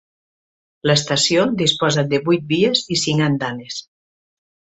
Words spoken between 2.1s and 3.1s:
de vuit vies i